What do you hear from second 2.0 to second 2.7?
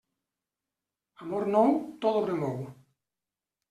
tot ho remou.